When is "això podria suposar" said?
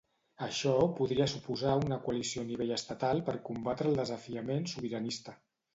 0.45-1.75